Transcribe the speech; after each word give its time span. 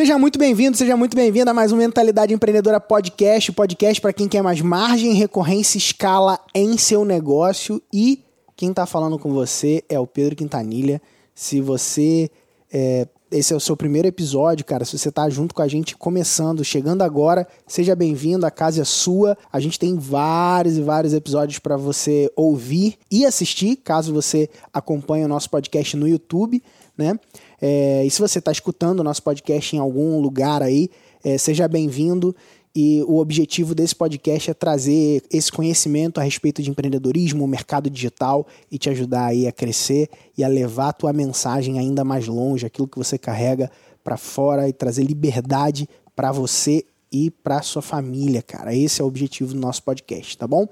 Seja 0.00 0.18
muito 0.18 0.38
bem-vindo, 0.38 0.78
seja 0.78 0.96
muito 0.96 1.14
bem-vinda 1.14 1.50
a 1.50 1.54
mais 1.54 1.72
um 1.72 1.76
Mentalidade 1.76 2.32
Empreendedora 2.32 2.80
Podcast, 2.80 3.52
podcast 3.52 4.00
para 4.00 4.14
quem 4.14 4.26
quer 4.26 4.40
mais 4.40 4.62
margem, 4.62 5.12
recorrência, 5.12 5.76
escala 5.76 6.40
em 6.54 6.78
seu 6.78 7.04
negócio 7.04 7.82
e 7.92 8.24
quem 8.56 8.70
está 8.70 8.86
falando 8.86 9.18
com 9.18 9.30
você 9.30 9.84
é 9.90 10.00
o 10.00 10.06
Pedro 10.06 10.34
Quintanilha. 10.34 11.02
Se 11.34 11.60
você 11.60 12.30
é, 12.72 13.06
esse 13.30 13.52
é 13.52 13.56
o 13.56 13.60
seu 13.60 13.76
primeiro 13.76 14.08
episódio, 14.08 14.64
cara. 14.64 14.84
Se 14.84 14.98
você 14.98 15.08
está 15.08 15.28
junto 15.30 15.54
com 15.54 15.62
a 15.62 15.68
gente 15.68 15.96
começando, 15.96 16.64
chegando 16.64 17.02
agora, 17.02 17.46
seja 17.66 17.94
bem-vindo, 17.94 18.44
a 18.44 18.50
casa 18.50 18.82
é 18.82 18.84
sua. 18.84 19.38
A 19.52 19.60
gente 19.60 19.78
tem 19.78 19.96
vários 19.96 20.76
e 20.76 20.82
vários 20.82 21.12
episódios 21.12 21.58
para 21.58 21.76
você 21.76 22.30
ouvir 22.34 22.96
e 23.10 23.24
assistir, 23.24 23.76
caso 23.76 24.12
você 24.12 24.48
acompanhe 24.72 25.24
o 25.24 25.28
nosso 25.28 25.48
podcast 25.48 25.96
no 25.96 26.08
YouTube, 26.08 26.62
né? 26.98 27.18
É, 27.60 28.04
e 28.04 28.10
se 28.10 28.20
você 28.20 28.38
está 28.38 28.50
escutando 28.50 29.00
o 29.00 29.04
nosso 29.04 29.22
podcast 29.22 29.74
em 29.76 29.78
algum 29.78 30.20
lugar 30.20 30.62
aí, 30.62 30.90
é, 31.22 31.36
seja 31.36 31.68
bem-vindo. 31.68 32.34
E 32.74 33.02
o 33.08 33.18
objetivo 33.18 33.74
desse 33.74 33.96
podcast 33.96 34.48
é 34.48 34.54
trazer 34.54 35.24
esse 35.30 35.50
conhecimento 35.50 36.20
a 36.20 36.22
respeito 36.22 36.62
de 36.62 36.70
empreendedorismo, 36.70 37.46
mercado 37.46 37.90
digital 37.90 38.46
e 38.70 38.78
te 38.78 38.88
ajudar 38.88 39.26
aí 39.26 39.48
a 39.48 39.52
crescer 39.52 40.08
e 40.38 40.44
a 40.44 40.48
levar 40.48 40.90
a 40.90 40.92
tua 40.92 41.12
mensagem 41.12 41.80
ainda 41.80 42.04
mais 42.04 42.28
longe, 42.28 42.64
aquilo 42.64 42.86
que 42.86 42.96
você 42.96 43.18
carrega 43.18 43.68
para 44.04 44.16
fora 44.16 44.68
e 44.68 44.72
trazer 44.72 45.02
liberdade 45.02 45.88
para 46.14 46.30
você 46.30 46.84
e 47.12 47.28
para 47.28 47.60
sua 47.60 47.82
família, 47.82 48.40
cara. 48.40 48.72
Esse 48.72 49.00
é 49.00 49.04
o 49.04 49.08
objetivo 49.08 49.52
do 49.52 49.58
nosso 49.58 49.82
podcast, 49.82 50.38
tá 50.38 50.46
bom? 50.46 50.68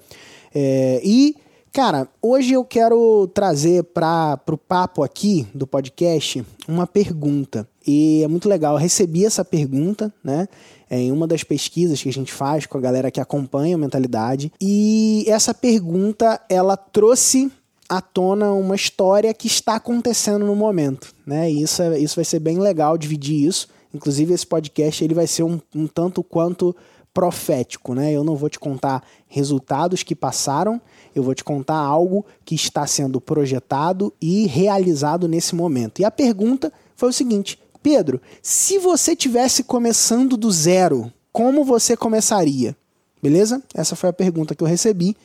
É, 0.54 1.00
e 1.02 1.34
Cara, 1.72 2.08
hoje 2.20 2.54
eu 2.54 2.64
quero 2.64 3.28
trazer 3.28 3.84
para 3.84 4.40
o 4.50 4.56
papo 4.56 5.02
aqui 5.02 5.46
do 5.54 5.66
podcast 5.66 6.44
uma 6.66 6.86
pergunta. 6.86 7.68
E 7.86 8.22
é 8.24 8.28
muito 8.28 8.48
legal. 8.48 8.74
Eu 8.74 8.78
recebi 8.78 9.24
essa 9.24 9.44
pergunta, 9.44 10.12
né? 10.24 10.48
Em 10.90 11.12
uma 11.12 11.26
das 11.26 11.44
pesquisas 11.44 12.02
que 12.02 12.08
a 12.08 12.12
gente 12.12 12.32
faz 12.32 12.66
com 12.66 12.78
a 12.78 12.80
galera 12.80 13.10
que 13.10 13.20
acompanha 13.20 13.76
a 13.76 13.78
mentalidade. 13.78 14.52
E 14.60 15.24
essa 15.28 15.52
pergunta, 15.52 16.40
ela 16.48 16.76
trouxe 16.76 17.50
à 17.88 18.00
tona 18.00 18.52
uma 18.52 18.74
história 18.74 19.32
que 19.32 19.46
está 19.46 19.76
acontecendo 19.76 20.44
no 20.46 20.56
momento, 20.56 21.14
né? 21.26 21.50
E 21.50 21.62
isso, 21.62 21.82
é, 21.82 21.98
isso 21.98 22.16
vai 22.16 22.24
ser 22.24 22.40
bem 22.40 22.58
legal 22.58 22.98
dividir 22.98 23.46
isso. 23.46 23.68
Inclusive, 23.94 24.34
esse 24.34 24.46
podcast 24.46 25.02
ele 25.02 25.14
vai 25.14 25.26
ser 25.26 25.42
um, 25.42 25.60
um 25.74 25.86
tanto 25.86 26.22
quanto 26.22 26.74
profético, 27.12 27.94
né? 27.94 28.12
Eu 28.12 28.22
não 28.22 28.36
vou 28.36 28.48
te 28.48 28.58
contar 28.58 29.02
resultados 29.26 30.02
que 30.02 30.14
passaram, 30.14 30.80
eu 31.14 31.22
vou 31.22 31.34
te 31.34 31.42
contar 31.42 31.76
algo 31.76 32.24
que 32.44 32.54
está 32.54 32.86
sendo 32.86 33.20
projetado 33.20 34.12
e 34.20 34.46
realizado 34.46 35.26
nesse 35.26 35.54
momento. 35.54 36.00
E 36.00 36.04
a 36.04 36.10
pergunta 36.10 36.72
foi 36.94 37.08
o 37.08 37.12
seguinte: 37.12 37.58
Pedro, 37.82 38.20
se 38.42 38.78
você 38.78 39.16
tivesse 39.16 39.62
começando 39.62 40.36
do 40.36 40.50
zero, 40.50 41.12
como 41.32 41.64
você 41.64 41.96
começaria? 41.96 42.76
Beleza? 43.22 43.62
Essa 43.74 43.96
foi 43.96 44.08
a 44.08 44.12
pergunta 44.12 44.54
que 44.54 44.62
eu 44.62 44.68
recebi 44.68 45.16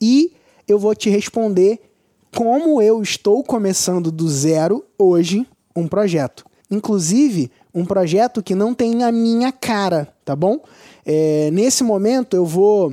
e 0.00 0.32
eu 0.68 0.78
vou 0.78 0.94
te 0.94 1.08
responder 1.08 1.80
como 2.36 2.80
eu 2.80 3.02
estou 3.02 3.42
começando 3.42 4.10
do 4.10 4.28
zero 4.28 4.84
hoje 4.98 5.46
um 5.74 5.88
projeto. 5.88 6.44
Inclusive, 6.70 7.50
um 7.74 7.84
projeto 7.84 8.42
que 8.42 8.54
não 8.54 8.72
tem 8.74 9.02
a 9.02 9.10
minha 9.10 9.50
cara, 9.50 10.12
tá 10.24 10.36
bom? 10.36 10.60
É, 11.04 11.50
nesse 11.52 11.82
momento 11.82 12.34
eu 12.36 12.44
vou. 12.44 12.92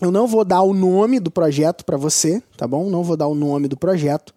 Eu 0.00 0.10
não 0.10 0.26
vou 0.26 0.44
dar 0.44 0.60
o 0.60 0.74
nome 0.74 1.18
do 1.18 1.30
projeto 1.30 1.84
para 1.84 1.96
você, 1.96 2.42
tá 2.56 2.68
bom? 2.68 2.90
Não 2.90 3.02
vou 3.02 3.16
dar 3.16 3.28
o 3.28 3.34
nome 3.34 3.66
do 3.66 3.78
projeto, 3.78 4.34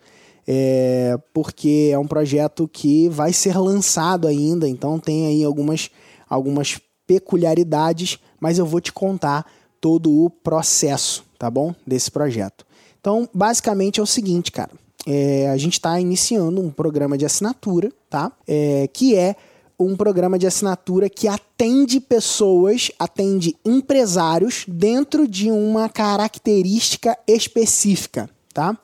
é, 0.47 1.17
porque 1.33 1.89
é 1.91 1.99
um 1.99 2.07
projeto 2.07 2.65
que 2.65 3.09
vai 3.09 3.33
ser 3.33 3.57
lançado 3.57 4.25
ainda, 4.25 4.69
então 4.69 4.97
tem 4.97 5.27
aí 5.27 5.43
algumas, 5.43 5.91
algumas 6.29 6.79
peculiaridades, 7.05 8.19
mas 8.39 8.57
eu 8.57 8.65
vou 8.65 8.79
te 8.79 8.93
contar 8.93 9.45
todo 9.81 10.11
o 10.11 10.29
processo, 10.29 11.25
tá 11.37 11.51
bom? 11.51 11.75
Desse 11.85 12.09
projeto. 12.09 12.65
Então, 13.01 13.27
basicamente 13.33 13.99
é 13.99 14.03
o 14.03 14.05
seguinte, 14.05 14.51
cara. 14.51 14.71
É, 15.07 15.49
a 15.49 15.57
gente 15.57 15.73
está 15.73 15.99
iniciando 15.99 16.61
um 16.61 16.69
programa 16.69 17.17
de 17.17 17.25
assinatura, 17.25 17.91
tá? 18.09 18.31
É, 18.47 18.87
que 18.93 19.15
é 19.15 19.35
um 19.79 19.95
programa 19.95 20.37
de 20.37 20.45
assinatura 20.45 21.09
que 21.09 21.27
atende 21.27 21.99
pessoas, 21.99 22.91
atende 22.99 23.55
empresários 23.63 24.65
dentro 24.67 25.27
de 25.27 25.49
uma 25.49 25.87
característica 25.87 27.17
específica, 27.25 28.29
tá? 28.53 28.77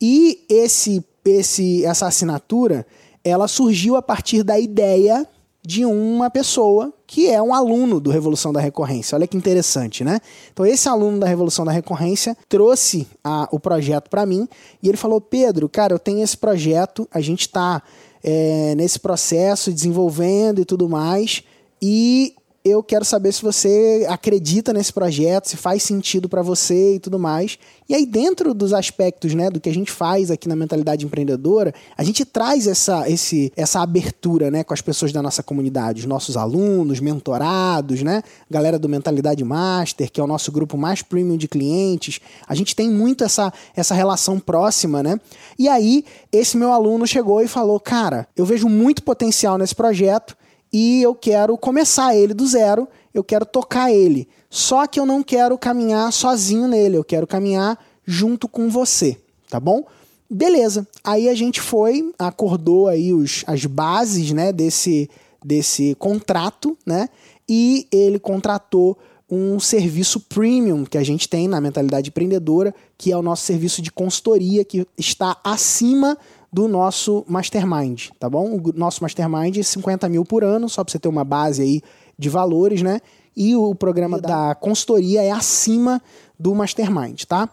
E 0.00 0.44
esse, 0.48 1.04
esse, 1.24 1.84
essa 1.84 2.06
assinatura, 2.06 2.84
ela 3.22 3.46
surgiu 3.46 3.94
a 3.94 4.02
partir 4.02 4.42
da 4.42 4.58
ideia 4.58 5.26
de 5.66 5.84
uma 5.86 6.28
pessoa 6.28 6.92
que 7.06 7.30
é 7.30 7.40
um 7.40 7.54
aluno 7.54 7.98
do 7.98 8.10
Revolução 8.10 8.52
da 8.52 8.60
Recorrência. 8.60 9.16
Olha 9.16 9.26
que 9.26 9.36
interessante, 9.36 10.04
né? 10.04 10.20
Então, 10.52 10.66
esse 10.66 10.88
aluno 10.88 11.18
da 11.18 11.26
Revolução 11.26 11.64
da 11.64 11.72
Recorrência 11.72 12.36
trouxe 12.48 13.06
a, 13.22 13.48
o 13.50 13.58
projeto 13.58 14.10
para 14.10 14.26
mim 14.26 14.46
e 14.82 14.88
ele 14.88 14.98
falou: 14.98 15.20
Pedro, 15.20 15.68
cara, 15.68 15.94
eu 15.94 15.98
tenho 15.98 16.22
esse 16.22 16.36
projeto, 16.36 17.08
a 17.10 17.20
gente 17.20 17.42
está 17.42 17.82
é, 18.24 18.74
nesse 18.74 18.98
processo, 18.98 19.70
desenvolvendo 19.70 20.62
e 20.62 20.64
tudo 20.64 20.88
mais. 20.88 21.44
E 21.80 22.34
eu 22.64 22.82
quero 22.82 23.04
saber 23.04 23.30
se 23.30 23.42
você 23.42 24.06
acredita 24.08 24.72
nesse 24.72 24.90
projeto, 24.90 25.50
se 25.50 25.56
faz 25.56 25.82
sentido 25.82 26.30
para 26.30 26.40
você 26.40 26.94
e 26.94 26.98
tudo 26.98 27.18
mais. 27.18 27.58
E 27.86 27.94
aí, 27.94 28.06
dentro 28.06 28.54
dos 28.54 28.72
aspectos 28.72 29.34
né, 29.34 29.50
do 29.50 29.60
que 29.60 29.68
a 29.68 29.74
gente 29.74 29.92
faz 29.92 30.30
aqui 30.30 30.48
na 30.48 30.56
mentalidade 30.56 31.04
empreendedora, 31.04 31.74
a 31.94 32.02
gente 32.02 32.24
traz 32.24 32.66
essa, 32.66 33.06
esse, 33.06 33.52
essa 33.54 33.82
abertura 33.82 34.50
né, 34.50 34.64
com 34.64 34.72
as 34.72 34.80
pessoas 34.80 35.12
da 35.12 35.20
nossa 35.20 35.42
comunidade, 35.42 36.00
os 36.00 36.06
nossos 36.06 36.38
alunos, 36.38 37.00
mentorados, 37.00 38.02
né, 38.02 38.22
galera 38.50 38.78
do 38.78 38.88
Mentalidade 38.88 39.44
Master, 39.44 40.10
que 40.10 40.18
é 40.18 40.24
o 40.24 40.26
nosso 40.26 40.50
grupo 40.50 40.78
mais 40.78 41.02
premium 41.02 41.36
de 41.36 41.46
clientes. 41.46 42.18
A 42.48 42.54
gente 42.54 42.74
tem 42.74 42.88
muito 42.88 43.24
essa, 43.24 43.52
essa 43.76 43.94
relação 43.94 44.40
próxima, 44.40 45.02
né? 45.02 45.20
E 45.58 45.68
aí, 45.68 46.02
esse 46.32 46.56
meu 46.56 46.72
aluno 46.72 47.06
chegou 47.06 47.42
e 47.42 47.48
falou: 47.48 47.78
Cara, 47.78 48.26
eu 48.34 48.46
vejo 48.46 48.70
muito 48.70 49.02
potencial 49.02 49.58
nesse 49.58 49.74
projeto 49.74 50.34
e 50.74 51.00
eu 51.00 51.14
quero 51.14 51.56
começar 51.56 52.16
ele 52.16 52.34
do 52.34 52.44
zero, 52.44 52.88
eu 53.14 53.22
quero 53.22 53.46
tocar 53.46 53.92
ele. 53.92 54.26
Só 54.50 54.88
que 54.88 54.98
eu 54.98 55.06
não 55.06 55.22
quero 55.22 55.56
caminhar 55.56 56.12
sozinho 56.12 56.66
nele, 56.66 56.96
eu 56.96 57.04
quero 57.04 57.28
caminhar 57.28 57.78
junto 58.04 58.48
com 58.48 58.68
você, 58.68 59.16
tá 59.48 59.60
bom? 59.60 59.84
Beleza. 60.28 60.84
Aí 61.04 61.28
a 61.28 61.34
gente 61.34 61.60
foi, 61.60 62.12
acordou 62.18 62.88
aí 62.88 63.14
os, 63.14 63.44
as 63.46 63.64
bases, 63.66 64.32
né, 64.32 64.52
desse 64.52 65.08
desse 65.44 65.94
contrato, 65.96 66.76
né? 66.84 67.08
E 67.48 67.86
ele 67.92 68.18
contratou 68.18 68.98
um 69.30 69.60
serviço 69.60 70.18
premium 70.20 70.84
que 70.84 70.98
a 70.98 71.04
gente 71.04 71.28
tem 71.28 71.46
na 71.46 71.60
mentalidade 71.60 72.08
empreendedora, 72.08 72.74
que 72.98 73.12
é 73.12 73.16
o 73.16 73.22
nosso 73.22 73.44
serviço 73.44 73.80
de 73.80 73.92
consultoria 73.92 74.64
que 74.64 74.86
está 74.98 75.36
acima 75.44 76.18
do 76.54 76.68
nosso 76.68 77.24
mastermind, 77.26 78.10
tá 78.16 78.30
bom? 78.30 78.60
O 78.60 78.72
nosso 78.76 79.02
mastermind 79.02 79.56
é 79.56 79.62
50 79.64 80.08
mil 80.08 80.24
por 80.24 80.44
ano, 80.44 80.68
só 80.68 80.84
para 80.84 80.92
você 80.92 81.00
ter 81.00 81.08
uma 81.08 81.24
base 81.24 81.60
aí 81.60 81.82
de 82.16 82.28
valores, 82.28 82.80
né? 82.80 83.00
E 83.36 83.56
o 83.56 83.74
programa 83.74 84.20
da 84.20 84.54
consultoria 84.54 85.20
é 85.20 85.32
acima 85.32 86.00
do 86.38 86.54
mastermind, 86.54 87.24
tá? 87.24 87.50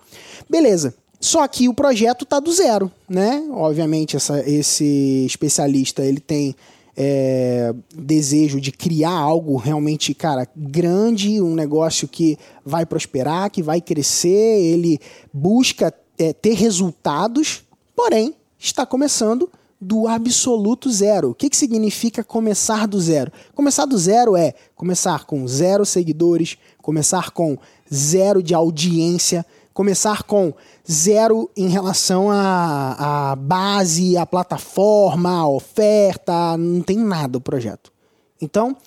Beleza. 0.47 0.93
Só 1.19 1.47
que 1.47 1.67
o 1.67 1.73
projeto 1.73 2.27
tá 2.27 2.39
do 2.39 2.53
zero, 2.53 2.91
né? 3.09 3.43
Obviamente, 3.49 4.15
essa, 4.15 4.47
esse 4.47 5.25
especialista 5.25 6.05
ele 6.05 6.19
tem 6.19 6.55
é, 6.95 7.73
desejo 7.95 8.61
de 8.61 8.71
criar 8.71 9.17
algo 9.17 9.55
realmente, 9.55 10.13
cara, 10.13 10.47
grande, 10.55 11.41
um 11.41 11.55
negócio 11.55 12.07
que 12.07 12.37
vai 12.63 12.85
prosperar, 12.85 13.49
que 13.49 13.63
vai 13.63 13.81
crescer, 13.81 14.29
ele 14.29 14.99
busca 15.33 15.91
é, 16.19 16.33
ter 16.33 16.53
resultados, 16.53 17.63
porém, 17.95 18.35
está 18.61 18.85
começando 18.85 19.49
do 19.79 20.07
absoluto 20.07 20.91
zero. 20.91 21.31
O 21.31 21.35
que, 21.35 21.49
que 21.49 21.57
significa 21.57 22.23
começar 22.23 22.87
do 22.87 23.01
zero? 23.01 23.31
Começar 23.55 23.85
do 23.85 23.97
zero 23.97 24.37
é 24.37 24.53
começar 24.75 25.25
com 25.25 25.47
zero 25.47 25.83
seguidores, 25.83 26.57
começar 26.79 27.31
com 27.31 27.57
zero 27.91 28.43
de 28.43 28.53
audiência, 28.53 29.43
começar 29.73 30.21
com 30.21 30.53
zero 30.89 31.49
em 31.57 31.67
relação 31.67 32.29
à, 32.29 33.35
base, 33.35 34.15
à 34.15 34.25
plataforma, 34.25 35.39
à 35.39 35.47
oferta, 35.47 36.55
não 36.57 36.81
tem 36.81 36.99
nada 36.99 37.39
o 37.39 37.41
projeto. 37.41 37.91
Então, 38.39 38.77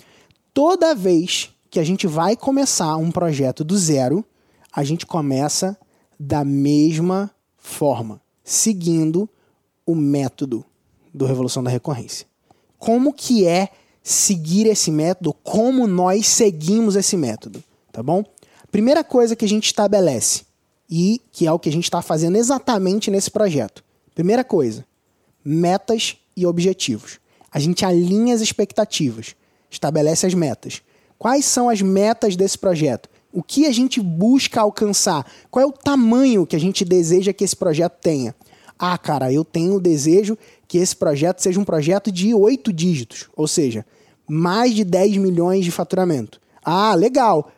toda 0.53 0.95
vez 0.95 1.51
que 1.69 1.81
a 1.81 1.85
gente 1.85 2.07
vai 2.07 2.37
começar 2.37 2.97
um 2.97 3.11
projeto 3.11 3.65
do 3.65 3.77
zero, 3.77 4.25
a 4.73 4.85
gente 4.85 5.05
começa 5.05 5.77
da 6.19 6.45
mesma 6.45 7.31
forma, 7.57 8.21
seguindo 8.45 9.29
o 9.87 9.95
método 9.95 10.65
do 11.13 11.27
Revolução 11.27 11.63
da 11.63 11.71
Recorrência. 11.71 12.27
Como 12.79 13.13
que 13.13 13.47
é 13.47 13.69
seguir 14.03 14.67
esse 14.67 14.91
método? 14.91 15.33
Como 15.33 15.87
nós 15.87 16.27
seguimos 16.27 16.97
esse 16.97 17.17
método, 17.17 17.63
tá 17.93 18.03
bom? 18.03 18.25
Primeira 18.71 19.05
coisa 19.05 19.37
que 19.37 19.45
a 19.45 19.49
gente 19.49 19.67
estabelece 19.67 20.43
e 20.91 21.21
que 21.33 21.47
é 21.47 21.53
o 21.53 21.59
que 21.59 21.69
a 21.69 21.73
gente 21.73 21.85
está 21.85 22.03
fazendo 22.03 22.37
exatamente 22.37 23.11
nesse 23.11 23.31
projeto. 23.31 23.85
Primeira 24.15 24.45
coisa, 24.45 24.85
metas 25.45 26.17
e 26.37 26.47
objetivos. 26.47 27.19
A 27.51 27.59
gente 27.59 27.85
alinha 27.85 28.35
as 28.35 28.41
expectativas. 28.41 29.37
estabelece 29.71 30.27
as 30.27 30.35
metas. 30.35 30.83
Quais 31.19 31.45
são 31.45 31.69
as 31.69 31.81
metas 31.81 32.37
desse 32.37 32.59
projeto? 32.59 33.09
O 33.33 33.43
que 33.43 33.67
a 33.67 33.73
gente 33.73 34.01
busca 34.01 34.61
alcançar? 34.61 35.27
Qual 35.51 35.63
é 35.63 35.67
o 35.67 35.73
tamanho 35.73 36.47
que 36.47 36.55
a 36.55 36.61
gente 36.61 36.85
deseja 36.85 37.33
que 37.33 37.43
esse 37.43 37.57
projeto 37.57 37.99
tenha? 38.01 38.35
Ah, 38.79 38.99
cara, 38.99 39.33
eu 39.33 39.45
tenho 39.45 39.77
o 39.77 39.81
desejo 39.81 40.37
que 40.67 40.79
esse 40.79 40.97
projeto 40.97 41.41
seja 41.41 41.61
um 41.61 41.65
projeto 41.65 42.11
de 42.11 42.35
oito 42.35 42.73
dígitos, 42.73 43.29
ou 43.37 43.47
seja, 43.47 43.87
mais 44.29 44.75
de 44.75 44.85
10 44.85 45.19
milhões 45.19 45.65
de 45.65 45.71
faturamento. 45.71 46.41
Ah, 46.65 46.95
legal. 46.95 47.51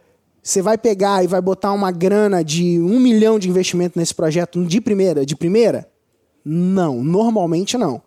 Você 0.42 0.62
vai 0.62 0.78
pegar 0.78 1.24
e 1.24 1.26
vai 1.26 1.40
botar 1.40 1.72
uma 1.72 1.90
grana 1.90 2.44
de 2.44 2.78
um 2.78 3.00
milhão 3.00 3.38
de 3.38 3.48
investimento 3.48 3.98
nesse 3.98 4.14
projeto 4.14 4.64
de 4.64 4.80
primeira? 4.80 5.26
De 5.26 5.34
primeira? 5.34 5.88
Não, 6.44 7.02
normalmente 7.02 7.76
não. 7.76 8.00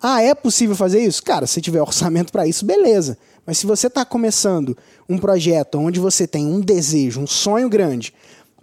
Ah, 0.00 0.20
é 0.20 0.34
possível 0.34 0.74
fazer 0.74 1.00
isso? 1.04 1.22
Cara, 1.22 1.46
se 1.46 1.60
tiver 1.60 1.80
orçamento 1.82 2.32
para 2.32 2.46
isso, 2.46 2.64
beleza. 2.64 3.16
Mas 3.46 3.58
se 3.58 3.66
você 3.66 3.86
está 3.86 4.04
começando 4.04 4.76
um 5.08 5.18
projeto 5.18 5.78
onde 5.78 6.00
você 6.00 6.26
tem 6.26 6.46
um 6.46 6.60
desejo, 6.60 7.20
um 7.20 7.26
sonho 7.26 7.68
grande, 7.68 8.12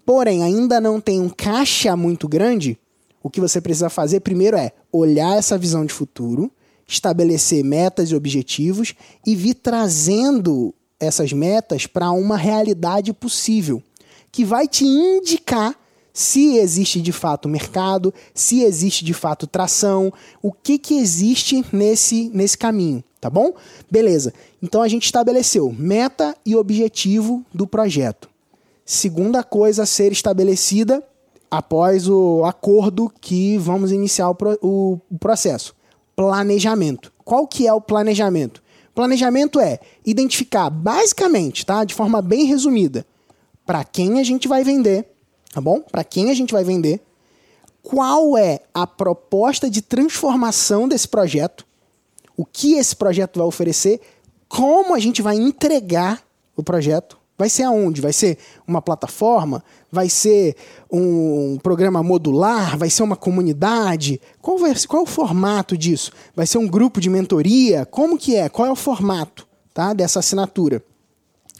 porém 0.06 0.44
ainda 0.44 0.82
não 0.82 1.00
tem 1.00 1.22
um 1.22 1.30
caixa 1.30 1.96
muito 1.96 2.28
grande, 2.28 2.78
o 3.24 3.30
que 3.30 3.40
você 3.40 3.62
precisa 3.62 3.90
fazer 3.90 4.20
primeiro 4.20 4.58
é 4.58 4.74
olhar 4.92 5.38
essa 5.38 5.58
visão 5.58 5.86
de 5.86 5.94
futuro, 5.94 6.52
estabelecer 6.86 7.64
metas 7.64 8.12
e 8.12 8.16
objetivos 8.16 8.94
e 9.26 9.34
vir 9.34 9.54
trazendo 9.54 10.76
essas 11.00 11.32
metas 11.32 11.88
para 11.88 12.12
uma 12.12 12.36
realidade 12.36 13.14
possível, 13.14 13.82
que 14.30 14.44
vai 14.44 14.68
te 14.68 14.84
indicar 14.84 15.74
se 16.14 16.58
existe 16.58 17.02
de 17.02 17.12
fato 17.12 17.50
mercado, 17.50 18.14
se 18.36 18.62
existe 18.62 19.04
de 19.04 19.14
fato 19.14 19.48
tração, 19.48 20.14
o 20.42 20.52
que, 20.52 20.78
que 20.78 20.96
existe 20.96 21.66
nesse, 21.72 22.30
nesse 22.32 22.58
caminho, 22.58 23.04
tá 23.20 23.30
bom? 23.30 23.54
Beleza. 23.90 24.34
Então 24.62 24.82
a 24.82 24.88
gente 24.88 25.06
estabeleceu 25.06 25.74
meta 25.76 26.36
e 26.46 26.56
objetivo 26.56 27.44
do 27.52 27.66
projeto. 27.66 28.30
Segunda 28.86 29.44
coisa 29.44 29.84
a 29.84 29.88
ser 29.88 30.12
estabelecida 30.12 31.04
após 31.54 32.10
o 32.10 32.44
acordo 32.46 33.14
que 33.22 33.60
vamos 33.60 33.92
iniciar 33.92 34.28
o, 34.32 34.36
o, 34.60 35.00
o 35.12 35.20
processo. 35.20 35.76
Planejamento. 36.16 37.14
Qual 37.24 37.46
que 37.46 37.68
é 37.68 37.72
o 37.72 37.80
planejamento? 37.80 38.64
Planejamento 38.96 39.60
é 39.60 39.80
identificar 40.04 40.72
basicamente, 40.72 41.64
tá? 41.64 41.84
De 41.84 41.94
forma 41.94 42.24
bem 42.24 42.46
resumida, 42.46 43.06
para 43.68 43.84
quem 43.84 44.20
a 44.20 44.24
gente 44.24 44.48
vai 44.48 44.64
vender, 44.64 45.06
tá 45.54 45.62
bom? 45.62 45.82
Para 45.82 46.04
quem 46.04 46.32
a 46.32 46.34
gente 46.34 46.52
vai 46.52 46.64
vender, 46.64 47.00
qual 47.84 48.36
é 48.36 48.62
a 48.74 48.88
proposta 48.88 49.70
de 49.70 49.84
transformação 49.84 50.88
desse 50.88 51.08
projeto, 51.08 51.68
o 52.36 52.46
que 52.46 52.74
esse 52.74 52.96
projeto 52.96 53.38
vai 53.38 53.48
oferecer, 53.48 54.02
como 54.50 54.96
a 54.96 55.00
gente 55.00 55.22
vai 55.22 55.36
entregar 55.36 56.24
o 56.56 56.64
projeto, 56.64 57.20
vai 57.38 57.50
ser 57.50 57.64
aonde? 57.64 58.02
Vai 58.02 58.14
ser 58.14 58.38
uma 58.68 58.82
plataforma? 58.82 59.64
Vai 59.92 60.10
ser 60.10 60.56
um 60.92 61.58
programa 61.62 62.04
modular? 62.04 62.78
Vai 62.78 62.90
ser 62.90 63.04
uma 63.04 63.16
comunidade? 63.16 64.22
Qual, 64.42 64.58
vai, 64.58 64.74
qual 64.88 65.02
é 65.02 65.04
o 65.04 65.08
formato 65.08 65.78
disso? 65.78 66.12
Vai 66.36 66.46
ser 66.46 66.58
um 66.58 66.68
grupo 66.68 67.02
de 67.02 67.10
mentoria? 67.10 67.86
Como 67.86 68.18
que 68.18 68.36
é? 68.36 68.50
Qual 68.50 68.68
é 68.68 68.72
o 68.72 68.76
formato 68.76 69.48
tá, 69.74 69.94
dessa 69.94 70.20
assinatura? 70.20 70.84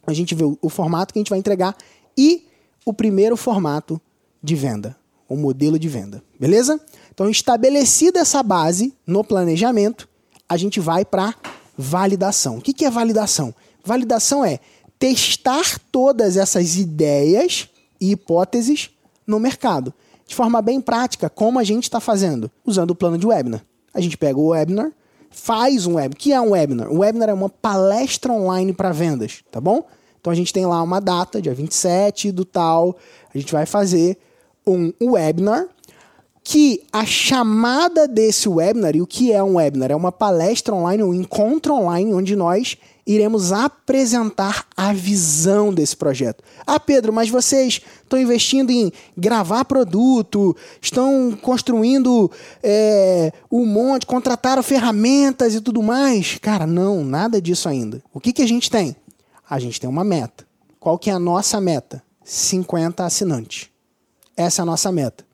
A 0.06 0.14
gente 0.14 0.36
vê 0.36 0.44
o, 0.44 0.58
o 0.62 0.70
formato 0.70 1.14
que 1.14 1.20
a 1.20 1.22
gente 1.22 1.30
vai 1.30 1.40
entregar 1.40 1.76
e 2.18 2.46
o 2.86 2.94
primeiro 2.94 3.38
formato 3.38 4.00
de 4.42 4.56
venda, 4.56 4.96
o 5.28 5.38
modelo 5.38 5.80
de 5.80 5.88
venda, 5.88 6.22
beleza? 6.38 6.80
Então, 7.14 7.30
estabelecida 7.30 8.20
essa 8.20 8.44
base 8.44 8.94
no 9.08 9.24
planejamento, 9.24 10.08
a 10.50 10.58
gente 10.58 10.80
vai 10.80 11.06
para 11.06 11.34
validação. 11.78 12.58
O 12.58 12.62
que, 12.62 12.74
que 12.74 12.84
é 12.84 12.90
validação? 12.90 13.56
Validação 13.84 14.44
é 14.44 14.60
testar 15.04 15.78
todas 15.92 16.38
essas 16.38 16.78
ideias 16.78 17.68
e 18.00 18.12
hipóteses 18.12 18.90
no 19.28 19.38
mercado. 19.38 19.94
De 20.26 20.34
forma 20.34 20.62
bem 20.62 20.80
prática, 20.80 21.30
como 21.30 21.60
a 21.60 21.64
gente 21.66 21.84
está 21.84 22.00
fazendo? 22.00 22.50
Usando 22.66 22.92
o 22.92 22.96
plano 22.96 23.18
de 23.18 23.28
webinar. 23.28 23.66
A 23.94 24.00
gente 24.00 24.16
pega 24.16 24.40
o 24.40 24.48
webinar, 24.48 24.94
faz 25.30 25.86
um 25.86 25.96
webinar. 25.96 26.14
O 26.14 26.16
que 26.16 26.32
é 26.32 26.40
um 26.40 26.52
webinar? 26.52 26.90
Um 26.90 27.00
webinar 27.00 27.28
é 27.28 27.34
uma 27.34 27.50
palestra 27.50 28.32
online 28.32 28.72
para 28.72 28.94
vendas, 28.94 29.44
tá 29.52 29.60
bom? 29.60 29.86
Então 30.22 30.32
a 30.32 30.36
gente 30.38 30.54
tem 30.54 30.66
lá 30.66 30.82
uma 30.82 31.02
data, 31.02 31.42
dia 31.42 31.54
27 31.54 32.32
do 32.32 32.46
tal, 32.46 32.96
a 33.36 33.38
gente 33.38 33.52
vai 33.52 33.66
fazer 33.66 34.18
um 34.66 34.94
webinar 35.02 35.68
que 36.54 36.84
a 36.94 37.04
chamada 37.04 38.08
desse 38.08 38.48
webinar, 38.48 38.96
e 38.96 39.02
o 39.02 39.08
que 39.08 39.34
é 39.34 39.42
um 39.42 39.56
webinar? 39.56 39.92
É 39.92 39.96
uma 39.96 40.12
palestra 40.12 40.76
online, 40.76 41.02
um 41.02 41.12
encontro 41.12 41.74
online 41.74 42.14
onde 42.14 42.36
nós 42.36 42.78
iremos 43.08 43.52
apresentar 43.52 44.68
a 44.78 44.94
visão 44.94 45.74
desse 45.74 45.98
projeto. 45.98 46.44
Ah, 46.66 46.80
Pedro, 46.80 47.12
mas 47.12 47.28
vocês 47.28 47.82
estão 48.04 48.20
investindo 48.20 48.70
em 48.70 48.92
gravar 49.18 49.66
produto, 49.66 50.56
estão 50.80 51.36
construindo 51.42 52.30
é, 52.62 53.34
um 53.52 53.66
monte, 53.66 54.06
contrataram 54.06 54.62
ferramentas 54.62 55.56
e 55.56 55.60
tudo 55.60 55.82
mais. 55.82 56.38
Cara, 56.40 56.68
não, 56.68 57.04
nada 57.04 57.42
disso 57.42 57.68
ainda. 57.68 58.00
O 58.14 58.20
que, 58.20 58.32
que 58.32 58.44
a 58.44 58.48
gente 58.48 58.70
tem? 58.70 58.96
a 59.50 59.60
gente 59.60 59.82
tem 59.82 59.90
uma 59.90 60.04
meta. 60.04 60.46
Qual 60.80 61.00
que 61.00 61.10
é 61.10 61.14
a 61.14 61.20
nossa 61.20 61.60
meta? 61.60 62.04
50 62.24 63.04
assinantes. 63.04 63.70
Essa 64.36 64.62
é 64.62 64.64
a 64.64 64.66
nossa 64.66 64.92
meta. 64.92 65.26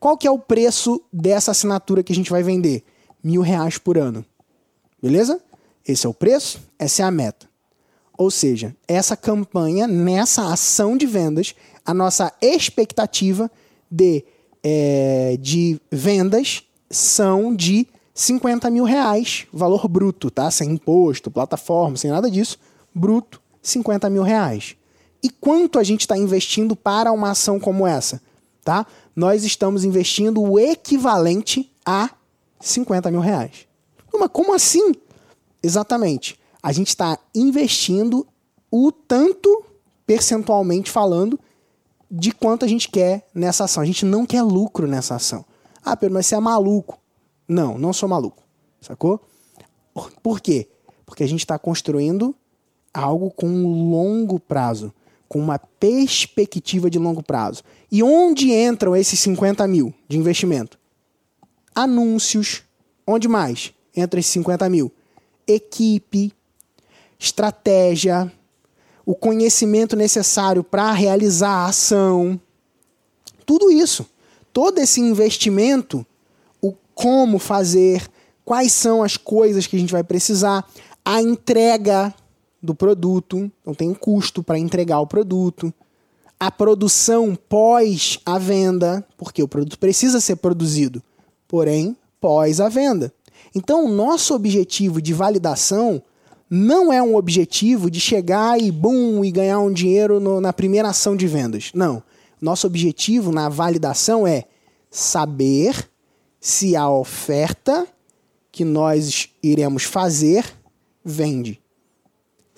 Qual 0.00 0.16
que 0.16 0.26
é 0.26 0.30
o 0.30 0.38
preço 0.38 1.00
dessa 1.12 1.50
assinatura 1.50 2.02
que 2.02 2.10
a 2.10 2.16
gente 2.16 2.30
vai 2.30 2.42
vender? 2.42 2.82
Mil 3.22 3.42
reais 3.42 3.76
por 3.76 3.98
ano. 3.98 4.24
Beleza? 5.00 5.38
Esse 5.86 6.06
é 6.06 6.08
o 6.08 6.14
preço, 6.14 6.58
essa 6.78 7.02
é 7.02 7.04
a 7.04 7.10
meta. 7.10 7.46
Ou 8.16 8.30
seja, 8.30 8.74
essa 8.88 9.14
campanha, 9.16 9.86
nessa 9.86 10.50
ação 10.50 10.96
de 10.96 11.06
vendas, 11.06 11.54
a 11.84 11.92
nossa 11.92 12.32
expectativa 12.40 13.50
de, 13.90 14.24
é, 14.62 15.36
de 15.38 15.78
vendas 15.90 16.62
são 16.90 17.54
de 17.54 17.86
50 18.14 18.70
mil 18.70 18.84
reais, 18.84 19.46
valor 19.52 19.86
bruto, 19.86 20.30
tá? 20.30 20.50
Sem 20.50 20.72
imposto, 20.72 21.30
plataforma, 21.30 21.96
sem 21.96 22.10
nada 22.10 22.30
disso, 22.30 22.58
bruto 22.94 23.40
50 23.62 24.08
mil 24.10 24.22
reais. 24.22 24.76
E 25.22 25.28
quanto 25.28 25.78
a 25.78 25.84
gente 25.84 26.00
está 26.00 26.16
investindo 26.16 26.74
para 26.74 27.12
uma 27.12 27.30
ação 27.30 27.60
como 27.60 27.86
essa? 27.86 28.20
Tá? 28.62 28.86
Nós 29.20 29.44
estamos 29.44 29.84
investindo 29.84 30.42
o 30.42 30.58
equivalente 30.58 31.70
a 31.84 32.08
50 32.58 33.10
mil 33.10 33.20
reais. 33.20 33.66
Mas 34.18 34.30
como 34.32 34.54
assim? 34.54 34.94
Exatamente. 35.62 36.40
A 36.62 36.72
gente 36.72 36.88
está 36.88 37.18
investindo 37.34 38.26
o 38.70 38.90
tanto, 38.90 39.62
percentualmente 40.06 40.90
falando, 40.90 41.38
de 42.10 42.32
quanto 42.32 42.64
a 42.64 42.68
gente 42.68 42.88
quer 42.88 43.28
nessa 43.34 43.64
ação. 43.64 43.82
A 43.82 43.86
gente 43.86 44.06
não 44.06 44.24
quer 44.24 44.40
lucro 44.40 44.86
nessa 44.86 45.16
ação. 45.16 45.44
Ah, 45.84 45.94
Pedro, 45.94 46.14
mas 46.14 46.24
você 46.24 46.36
é 46.36 46.40
maluco. 46.40 46.98
Não, 47.46 47.76
não 47.76 47.92
sou 47.92 48.08
maluco. 48.08 48.42
Sacou? 48.80 49.20
Por 50.22 50.40
quê? 50.40 50.66
Porque 51.04 51.22
a 51.22 51.28
gente 51.28 51.40
está 51.40 51.58
construindo 51.58 52.34
algo 52.94 53.30
com 53.30 53.46
um 53.46 53.90
longo 53.90 54.40
prazo, 54.40 54.90
com 55.30 55.38
uma 55.38 55.60
perspectiva 55.60 56.90
de 56.90 56.98
longo 56.98 57.22
prazo. 57.22 57.62
E 57.90 58.02
onde 58.02 58.52
entram 58.52 58.96
esses 58.96 59.20
50 59.20 59.64
mil 59.68 59.94
de 60.08 60.18
investimento? 60.18 60.76
Anúncios. 61.72 62.64
Onde 63.06 63.28
mais 63.28 63.72
entra 63.96 64.18
esses 64.18 64.32
50 64.32 64.68
mil? 64.68 64.90
Equipe, 65.46 66.32
estratégia, 67.16 68.30
o 69.06 69.14
conhecimento 69.14 69.94
necessário 69.94 70.64
para 70.64 70.90
realizar 70.90 71.50
a 71.50 71.66
ação. 71.66 72.38
Tudo 73.46 73.70
isso. 73.70 74.04
Todo 74.52 74.78
esse 74.78 75.00
investimento, 75.00 76.04
o 76.60 76.74
como 76.92 77.38
fazer, 77.38 78.10
quais 78.44 78.72
são 78.72 79.00
as 79.00 79.16
coisas 79.16 79.68
que 79.68 79.76
a 79.76 79.78
gente 79.78 79.92
vai 79.92 80.02
precisar, 80.02 80.68
a 81.04 81.22
entrega 81.22 82.12
do 82.62 82.74
produto, 82.74 83.50
então 83.60 83.74
tem 83.74 83.88
um 83.88 83.94
custo 83.94 84.42
para 84.42 84.58
entregar 84.58 85.00
o 85.00 85.06
produto. 85.06 85.72
A 86.38 86.50
produção 86.50 87.36
pós 87.48 88.18
a 88.24 88.38
venda, 88.38 89.06
porque 89.16 89.42
o 89.42 89.48
produto 89.48 89.78
precisa 89.78 90.20
ser 90.20 90.36
produzido, 90.36 91.02
porém 91.46 91.96
pós 92.20 92.60
a 92.60 92.68
venda. 92.68 93.12
Então, 93.54 93.84
o 93.84 93.88
nosso 93.88 94.34
objetivo 94.34 95.02
de 95.02 95.12
validação 95.12 96.02
não 96.48 96.92
é 96.92 97.02
um 97.02 97.14
objetivo 97.14 97.90
de 97.90 98.00
chegar 98.00 98.60
e 98.60 98.70
bum 98.70 99.24
e 99.24 99.30
ganhar 99.30 99.60
um 99.60 99.72
dinheiro 99.72 100.18
no, 100.18 100.40
na 100.40 100.52
primeira 100.52 100.88
ação 100.88 101.16
de 101.16 101.26
vendas. 101.26 101.70
Não. 101.74 102.02
Nosso 102.40 102.66
objetivo 102.66 103.30
na 103.30 103.48
validação 103.48 104.26
é 104.26 104.44
saber 104.90 105.88
se 106.40 106.74
a 106.74 106.90
oferta 106.90 107.86
que 108.50 108.64
nós 108.64 109.28
iremos 109.42 109.84
fazer 109.84 110.44
vende. 111.04 111.59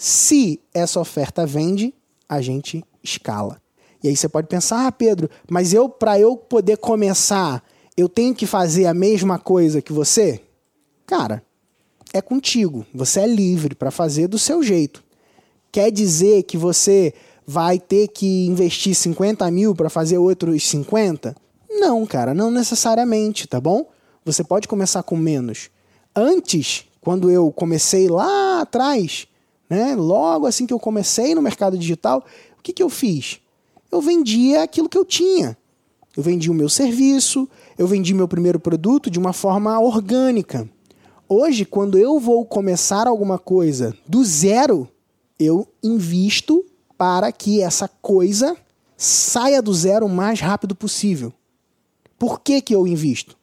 Se 0.05 0.59
essa 0.75 0.99
oferta 0.99 1.47
vende, 1.47 1.95
a 2.29 2.41
gente 2.41 2.85
escala. 3.05 3.63
E 4.03 4.09
aí 4.09 4.17
você 4.17 4.29
pode 4.29 4.49
pensar, 4.49 4.89
ah, 4.89 4.91
Pedro, 4.91 5.31
mas 5.49 5.73
eu 5.73 5.89
para 5.89 6.19
eu 6.19 6.37
poder 6.37 6.79
começar, 6.79 7.63
eu 7.97 8.09
tenho 8.09 8.35
que 8.35 8.45
fazer 8.45 8.87
a 8.87 8.95
mesma 8.95 9.39
coisa 9.39 9.81
que 9.81 9.93
você? 9.93 10.41
Cara, 11.07 11.41
é 12.13 12.21
contigo. 12.21 12.85
Você 12.93 13.21
é 13.21 13.29
livre 13.29 13.77
para 13.77 13.93
fazer 13.93 14.27
do 14.27 14.41
seu 14.41 14.61
jeito. 14.61 15.05
Quer 15.71 15.93
dizer 15.93 16.43
que 16.43 16.57
você 16.57 17.15
vai 17.47 17.79
ter 17.79 18.09
que 18.09 18.47
investir 18.47 18.97
50 18.97 19.49
mil 19.53 19.73
para 19.73 19.89
fazer 19.89 20.19
outros 20.19 20.65
50? 20.65 21.33
Não, 21.71 22.05
cara, 22.07 22.35
não 22.35 22.51
necessariamente, 22.51 23.47
tá 23.47 23.61
bom? 23.61 23.89
Você 24.25 24.43
pode 24.43 24.67
começar 24.67 25.05
com 25.05 25.17
menos. 25.17 25.71
Antes, 26.13 26.87
quando 27.01 27.31
eu 27.31 27.53
comecei 27.53 28.09
lá 28.09 28.63
atrás, 28.63 29.29
né, 29.73 29.97
logo 29.97 30.47
assim 30.47 30.67
que 30.67 30.75
eu 30.75 30.79
comecei 30.79 31.35
no 31.35 31.41
mercado 31.41 31.79
digital, 31.79 32.23
o 32.59 32.63
que, 32.63 32.75
que 32.75 32.83
eu 32.83 32.91
fiz? 32.91 33.41
Eu 33.91 34.03
vendia 34.03 34.63
aquilo 34.63 34.87
que 34.87 34.99
eu 34.99 35.05
tinha. 35.05 35.57
Eu 36.15 36.23
vendi 36.23 36.51
o 36.51 36.55
meu 36.55 36.69
serviço, 36.69 37.49
eu 37.79 37.87
vendi 37.87 38.13
meu 38.13 38.29
primeiro 38.29 38.61
produto 38.61 39.11
de 39.11 39.19
uma 39.19 39.33
forma 39.33 39.81
orgânica. 39.81 40.69
Hoje, 41.27 41.65
quando 41.65 41.97
eu 41.97 42.21
vou 42.21 42.45
começar 42.45 43.07
alguma 43.07 43.39
coisa 43.39 43.97
do 44.07 44.23
zero, 44.23 44.87
eu 45.39 45.67
invisto 45.83 46.63
para 46.99 47.33
que 47.33 47.63
essa 47.63 47.89
coisa 47.89 48.55
saia 48.95 49.63
do 49.63 49.73
zero 49.73 50.05
o 50.05 50.11
mais 50.11 50.39
rápido 50.39 50.75
possível. 50.75 51.33
Por 52.19 52.41
que, 52.41 52.61
que 52.61 52.75
eu 52.75 52.87
invisto? 52.87 53.39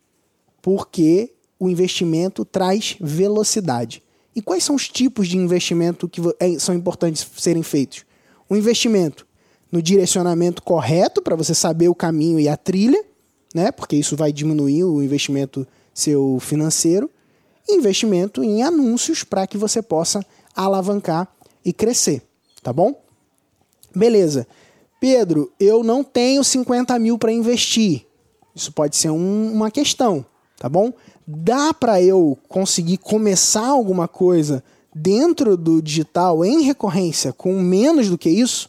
Porque 0.62 1.34
o 1.60 1.68
investimento 1.68 2.46
traz 2.46 2.96
velocidade. 3.02 4.04
E 4.40 4.42
quais 4.42 4.64
são 4.64 4.76
os 4.76 4.88
tipos 4.88 5.28
de 5.28 5.38
investimento 5.38 6.08
que 6.08 6.22
é, 6.40 6.58
são 6.58 6.74
importantes 6.74 7.28
serem 7.38 7.62
feitos? 7.62 8.06
O 8.48 8.56
investimento 8.56 9.28
no 9.70 9.82
direcionamento 9.82 10.64
correto 10.64 11.22
para 11.22 11.36
você 11.36 11.54
saber 11.54 11.90
o 11.90 11.96
caminho 11.96 12.40
e 12.40 12.48
a 12.48 12.56
trilha, 12.56 13.04
né? 13.54 13.70
Porque 13.70 13.98
isso 13.98 14.16
vai 14.16 14.32
diminuir 14.32 14.86
o 14.86 15.04
investimento 15.04 15.68
seu 15.94 16.40
financeiro 16.40 17.10
investimento 17.68 18.44
em 18.44 18.64
anúncios 18.64 19.24
para 19.24 19.46
que 19.46 19.58
você 19.58 19.82
possa 19.82 20.26
alavancar 20.56 21.28
e 21.64 21.72
crescer, 21.72 22.22
tá 22.64 22.74
bom? 22.74 23.00
Beleza. 23.96 24.48
Pedro, 25.00 25.52
eu 25.60 25.84
não 25.84 26.04
tenho 26.04 26.44
50 26.44 26.98
mil 26.98 27.18
para 27.18 27.32
investir. 27.32 28.06
Isso 28.56 28.72
pode 28.72 28.96
ser 28.96 29.10
um, 29.10 29.54
uma 29.54 29.70
questão, 29.70 30.26
tá 30.58 30.68
bom? 30.68 30.92
Dá 31.32 31.72
para 31.76 32.02
eu 32.02 32.36
conseguir 32.48 32.98
começar 32.98 33.68
alguma 33.68 34.08
coisa 34.08 34.64
dentro 34.96 35.56
do 35.56 35.80
digital 35.80 36.44
em 36.44 36.64
recorrência 36.64 37.32
com 37.32 37.62
menos 37.62 38.10
do 38.10 38.18
que 38.18 38.32
isso? 38.32 38.68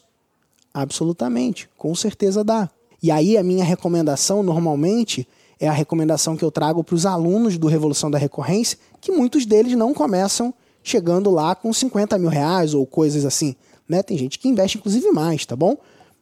Absolutamente, 0.75 1.71
com 1.79 1.95
certeza 1.95 2.45
dá. 2.45 2.69
E 3.03 3.11
aí 3.11 3.39
a 3.39 3.43
minha 3.43 3.65
recomendação 3.65 4.43
normalmente 4.43 5.27
é 5.59 5.69
a 5.69 5.73
recomendação 5.73 6.37
que 6.37 6.45
eu 6.45 6.51
trago 6.51 6.85
para 6.85 6.95
os 6.95 7.07
alunos 7.07 7.57
do 7.57 7.67
Revolução 7.67 8.11
da 8.11 8.19
Recorrência, 8.19 8.77
que 9.01 9.11
muitos 9.11 9.47
deles 9.47 9.75
não 9.75 9.95
começam 9.95 10.53
chegando 10.83 11.31
lá 11.31 11.55
com 11.55 11.73
50 11.73 12.19
mil 12.19 12.29
reais 12.29 12.75
ou 12.75 12.85
coisas 12.85 13.25
assim. 13.25 13.57
Né? 13.89 14.03
Tem 14.03 14.19
gente 14.19 14.39
que 14.39 14.49
investe 14.49 14.77
inclusive 14.77 15.11
mais, 15.13 15.47
tá 15.47 15.57
bom? 15.57 15.79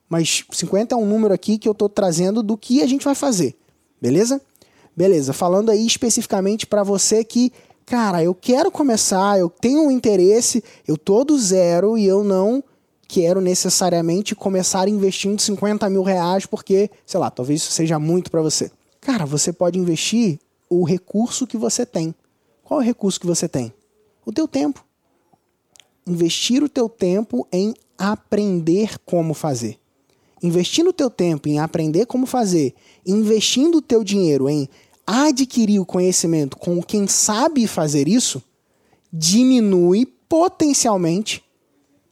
Mas 0.09 0.45
50 0.52 0.95
é 0.95 0.99
um 0.99 1.04
número 1.04 1.35
aqui 1.35 1.59
que 1.59 1.66
eu 1.66 1.73
estou 1.73 1.88
trazendo 1.88 2.45
do 2.45 2.57
que 2.57 2.80
a 2.80 2.87
gente 2.87 3.04
vai 3.04 3.16
fazer, 3.16 3.57
beleza? 4.00 4.40
Beleza, 4.98 5.32
falando 5.32 5.70
aí 5.70 5.86
especificamente 5.86 6.66
para 6.66 6.82
você 6.82 7.22
que, 7.22 7.52
cara, 7.86 8.20
eu 8.20 8.34
quero 8.34 8.68
começar, 8.68 9.38
eu 9.38 9.48
tenho 9.48 9.82
um 9.82 9.92
interesse, 9.92 10.60
eu 10.88 10.98
tô 10.98 11.22
do 11.22 11.38
zero 11.38 11.96
e 11.96 12.04
eu 12.04 12.24
não 12.24 12.64
quero 13.06 13.40
necessariamente 13.40 14.34
começar 14.34 14.88
investindo 14.88 15.40
50 15.40 15.88
mil 15.88 16.02
reais 16.02 16.46
porque, 16.46 16.90
sei 17.06 17.20
lá, 17.20 17.30
talvez 17.30 17.62
isso 17.62 17.70
seja 17.70 17.96
muito 17.96 18.28
para 18.28 18.42
você. 18.42 18.72
Cara, 19.00 19.24
você 19.24 19.52
pode 19.52 19.78
investir 19.78 20.40
o 20.68 20.82
recurso 20.82 21.46
que 21.46 21.56
você 21.56 21.86
tem. 21.86 22.12
Qual 22.64 22.80
é 22.80 22.82
o 22.82 22.84
recurso 22.84 23.20
que 23.20 23.26
você 23.26 23.46
tem? 23.46 23.72
O 24.26 24.32
teu 24.32 24.48
tempo. 24.48 24.84
Investir 26.04 26.60
o 26.60 26.68
teu 26.68 26.88
tempo 26.88 27.46
em 27.52 27.72
aprender 27.96 28.98
como 29.06 29.32
fazer. 29.32 29.78
Investindo 30.42 30.88
o 30.88 30.92
teu 30.92 31.08
tempo 31.08 31.48
em 31.48 31.60
aprender 31.60 32.06
como 32.06 32.24
fazer, 32.26 32.74
investindo 33.06 33.78
o 33.78 33.82
teu 33.82 34.02
dinheiro 34.04 34.48
em 34.48 34.68
adquirir 35.10 35.80
o 35.80 35.86
conhecimento 35.86 36.58
com 36.58 36.82
quem 36.82 37.06
sabe 37.08 37.66
fazer 37.66 38.06
isso, 38.06 38.42
diminui 39.10 40.04
potencialmente 40.28 41.42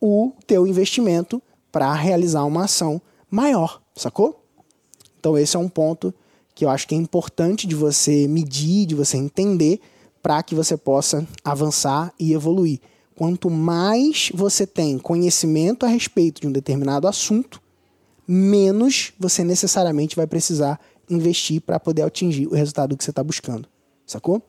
o 0.01 0.33
teu 0.47 0.67
investimento 0.67 1.43
para 1.71 1.93
realizar 1.93 2.45
uma 2.45 2.65
ação 2.65 3.03
maior, 3.31 3.83
sacou? 3.95 4.43
Então 5.21 5.37
esse 5.37 5.57
é 5.57 5.59
um 5.59 5.69
ponto 5.69 6.15
que 6.55 6.65
eu 6.65 6.71
acho 6.71 6.89
que 6.89 6.95
é 6.95 6.99
importante 6.99 7.67
de 7.67 7.75
você 7.75 8.27
medir, 8.27 8.87
de 8.87 8.95
você 8.95 9.19
entender, 9.19 9.79
para 10.23 10.43
que 10.43 10.55
você 10.55 10.75
possa 10.75 11.29
avançar 11.45 12.15
e 12.19 12.33
evoluir. 12.33 12.81
Quanto 13.15 13.51
mais 13.51 14.31
você 14.33 14.67
tem 14.67 14.99
conhecimento 14.99 15.85
a 15.85 15.89
respeito 15.91 16.41
de 16.41 16.47
um 16.47 16.53
determinado 16.53 17.07
assunto, 17.07 17.61
menos 18.27 19.13
você 19.19 19.45
necessariamente 19.45 20.17
vai 20.17 20.27
precisar 20.27 20.81
investir 21.09 21.61
para 21.61 21.79
poder 21.79 22.03
atingir 22.03 22.47
o 22.47 22.55
resultado 22.55 22.97
que 22.97 23.05
você 23.05 23.11
está 23.11 23.23
buscando. 23.23 23.69
Sacou? 24.07 24.43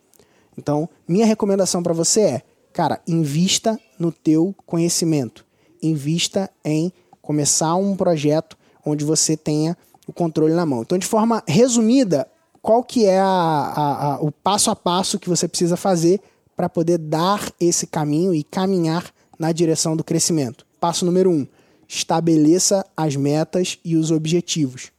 Então, 0.57 0.89
minha 1.07 1.25
recomendação 1.25 1.83
para 1.83 1.93
você 1.93 2.21
é, 2.21 2.41
cara, 2.73 3.01
invista 3.07 3.79
no 3.99 4.11
teu 4.11 4.55
conhecimento. 4.65 5.45
Invista 5.81 6.49
em 6.65 6.91
começar 7.21 7.75
um 7.75 7.95
projeto 7.95 8.57
onde 8.85 9.05
você 9.05 9.37
tenha 9.37 9.77
o 10.07 10.13
controle 10.13 10.53
na 10.53 10.65
mão. 10.65 10.81
Então, 10.81 10.97
de 10.97 11.05
forma 11.05 11.43
resumida, 11.47 12.27
qual 12.61 12.83
que 12.83 13.05
é 13.05 13.19
a, 13.19 13.25
a, 13.25 14.13
a, 14.13 14.21
o 14.21 14.31
passo 14.31 14.71
a 14.71 14.75
passo 14.75 15.19
que 15.19 15.29
você 15.29 15.47
precisa 15.47 15.77
fazer 15.77 16.21
para 16.55 16.69
poder 16.69 16.97
dar 16.97 17.51
esse 17.59 17.85
caminho 17.85 18.33
e 18.33 18.43
caminhar 18.43 19.11
na 19.37 19.51
direção 19.51 19.95
do 19.95 20.03
crescimento? 20.03 20.65
Passo 20.79 21.05
número 21.05 21.29
um: 21.29 21.45
estabeleça 21.87 22.85
as 22.95 23.15
metas 23.15 23.77
e 23.83 23.95
os 23.95 24.11
objetivos. 24.11 24.91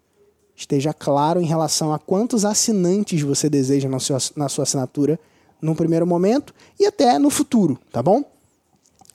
Esteja 0.59 0.93
claro 0.93 1.41
em 1.41 1.45
relação 1.45 1.95
a 1.95 2.00
quantos 2.00 2.45
assinantes 2.45 3.23
você 3.23 3.49
deseja 3.49 3.88
na 3.88 4.00
sua, 4.00 4.19
na 4.35 4.49
sua 4.49 4.65
assinatura 4.65 5.17
no 5.62 5.73
primeiro 5.73 6.05
momento 6.05 6.53
e 6.81 6.85
até 6.85 7.17
no 7.17 7.31
futuro, 7.31 7.79
tá 7.93 8.03
bom? 8.03 8.25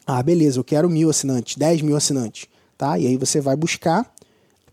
Ah, 0.07 0.23
beleza, 0.23 0.57
eu 0.57 0.63
quero 0.63 0.89
mil 0.89 1.09
assinantes, 1.09 1.57
dez 1.57 1.81
mil 1.81 1.97
assinantes, 1.97 2.47
tá? 2.77 2.97
E 2.97 3.07
aí 3.07 3.17
você 3.17 3.41
vai 3.41 3.57
buscar 3.57 4.09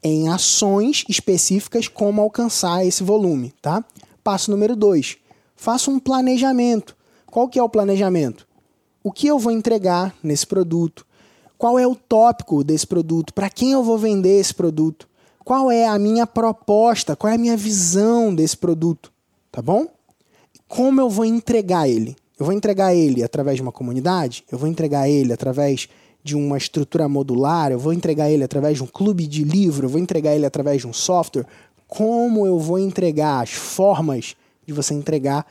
em 0.00 0.29
ações 0.29 1.05
específicas 1.09 1.89
como 1.89 2.23
alcançar 2.23 2.87
esse 2.87 3.03
volume, 3.03 3.53
tá? 3.61 3.85
Passo 4.23 4.53
número 4.53 4.77
dois, 4.77 5.17
faça 5.57 5.91
um 5.91 5.99
planejamento. 5.99 6.97
Qual 7.27 7.49
que 7.49 7.59
é 7.59 7.62
o 7.65 7.69
planejamento? 7.69 8.47
O 9.03 9.11
que 9.11 9.27
eu 9.27 9.41
vou 9.41 9.50
entregar 9.50 10.15
nesse 10.23 10.47
produto? 10.47 11.05
Qual 11.59 11.81
é 11.81 11.87
o 11.87 11.97
tópico 11.97 12.62
desse 12.62 12.87
produto? 12.87 13.35
Para 13.35 13.50
quem 13.50 13.73
eu 13.73 13.83
vou 13.83 13.99
vender 13.99 14.39
esse 14.39 14.55
produto? 14.55 15.10
Qual 15.50 15.69
é 15.69 15.85
a 15.85 15.99
minha 15.99 16.28
proposta? 16.28 17.16
Qual 17.16 17.28
é 17.28 17.35
a 17.35 17.37
minha 17.37 17.57
visão 17.57 18.33
desse 18.33 18.57
produto? 18.57 19.12
Tá 19.50 19.61
bom? 19.61 19.88
Como 20.69 21.00
eu 21.00 21.11
vou 21.11 21.25
entregar 21.25 21.88
ele? 21.88 22.14
Eu 22.38 22.47
vou 22.47 22.54
entregar 22.54 22.95
ele 22.95 23.21
através 23.25 23.57
de 23.57 23.62
uma 23.62 23.73
comunidade? 23.73 24.45
Eu 24.49 24.57
vou 24.57 24.69
entregar 24.69 25.09
ele 25.09 25.33
através 25.33 25.88
de 26.23 26.37
uma 26.37 26.57
estrutura 26.57 27.09
modular, 27.09 27.73
eu 27.73 27.80
vou 27.80 27.92
entregar 27.92 28.30
ele 28.30 28.45
através 28.45 28.76
de 28.76 28.85
um 28.85 28.87
clube 28.87 29.26
de 29.26 29.42
livro, 29.42 29.87
eu 29.87 29.90
vou 29.90 30.00
entregar 30.00 30.37
ele 30.37 30.47
através 30.47 30.83
de 30.83 30.87
um 30.87 30.92
software. 30.92 31.47
Como 31.88 32.47
eu 32.47 32.57
vou 32.57 32.78
entregar? 32.78 33.42
As 33.42 33.50
formas 33.50 34.37
de 34.64 34.73
você 34.73 34.95
entregar 34.95 35.45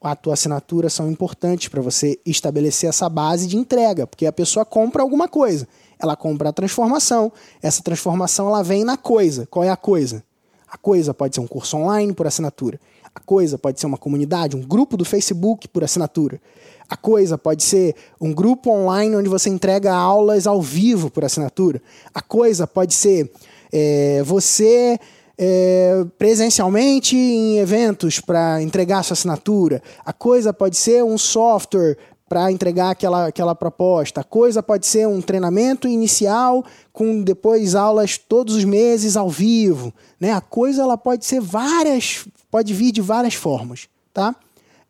a 0.00 0.16
tua 0.16 0.32
assinatura 0.32 0.88
são 0.88 1.10
importantes 1.10 1.68
para 1.68 1.82
você 1.82 2.18
estabelecer 2.24 2.88
essa 2.88 3.06
base 3.06 3.46
de 3.46 3.58
entrega, 3.58 4.06
porque 4.06 4.24
a 4.24 4.32
pessoa 4.32 4.64
compra 4.64 5.02
alguma 5.02 5.28
coisa, 5.28 5.68
ela 6.02 6.16
compra 6.16 6.48
a 6.48 6.52
transformação, 6.52 7.32
essa 7.62 7.82
transformação 7.82 8.48
ela 8.48 8.62
vem 8.62 8.84
na 8.84 8.96
coisa. 8.96 9.46
Qual 9.46 9.64
é 9.64 9.68
a 9.68 9.76
coisa? 9.76 10.24
A 10.68 10.76
coisa 10.76 11.14
pode 11.14 11.34
ser 11.34 11.40
um 11.40 11.46
curso 11.46 11.76
online 11.76 12.12
por 12.12 12.26
assinatura. 12.26 12.80
A 13.14 13.20
coisa 13.20 13.58
pode 13.58 13.78
ser 13.78 13.86
uma 13.86 13.98
comunidade, 13.98 14.56
um 14.56 14.62
grupo 14.62 14.96
do 14.96 15.04
Facebook 15.04 15.68
por 15.68 15.84
assinatura. 15.84 16.40
A 16.88 16.96
coisa 16.96 17.38
pode 17.38 17.62
ser 17.62 17.94
um 18.20 18.32
grupo 18.32 18.70
online 18.70 19.14
onde 19.16 19.28
você 19.28 19.48
entrega 19.48 19.94
aulas 19.94 20.46
ao 20.46 20.60
vivo 20.60 21.10
por 21.10 21.24
assinatura. 21.24 21.80
A 22.14 22.20
coisa 22.20 22.66
pode 22.66 22.94
ser 22.94 23.30
é, 23.72 24.22
você 24.24 24.98
é, 25.38 26.04
presencialmente 26.18 27.16
em 27.16 27.58
eventos 27.58 28.20
para 28.20 28.62
entregar 28.62 29.02
sua 29.02 29.14
assinatura. 29.14 29.82
A 30.04 30.12
coisa 30.12 30.52
pode 30.52 30.76
ser 30.76 31.02
um 31.04 31.18
software 31.18 31.96
para 32.32 32.50
entregar 32.50 32.88
aquela, 32.88 33.26
aquela 33.26 33.54
proposta. 33.54 34.22
A 34.22 34.24
coisa 34.24 34.62
pode 34.62 34.86
ser 34.86 35.06
um 35.06 35.20
treinamento 35.20 35.86
inicial 35.86 36.64
com 36.90 37.22
depois 37.22 37.74
aulas 37.74 38.16
todos 38.16 38.54
os 38.54 38.64
meses 38.64 39.18
ao 39.18 39.28
vivo. 39.28 39.92
Né? 40.18 40.32
A 40.32 40.40
coisa 40.40 40.80
ela 40.80 40.96
pode 40.96 41.26
ser 41.26 41.42
várias, 41.42 42.26
pode 42.50 42.72
vir 42.72 42.90
de 42.90 43.02
várias 43.02 43.34
formas. 43.34 43.86
Tá? 44.14 44.34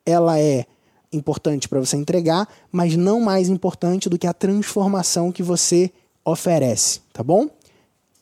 Ela 0.05 0.39
é 0.39 0.65
importante 1.11 1.67
para 1.67 1.81
você 1.81 1.97
entregar, 1.97 2.47
mas 2.71 2.95
não 2.95 3.19
mais 3.19 3.49
importante 3.49 4.07
do 4.07 4.17
que 4.17 4.25
a 4.25 4.33
transformação 4.33 5.29
que 5.29 5.43
você 5.43 5.91
oferece, 6.23 7.01
tá 7.11 7.21
bom? 7.21 7.49